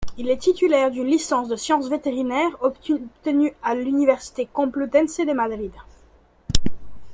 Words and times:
Il 0.17 0.29
est 0.31 0.37
titulaire 0.39 0.89
d'une 0.89 1.05
licence 1.05 1.47
de 1.47 1.55
sciences 1.55 1.87
vétérinaires, 1.87 2.57
obtenue 2.61 3.53
à 3.61 3.75
l'université 3.75 4.47
complutense 4.47 5.17
de 5.17 5.31
Madrid. 5.31 5.73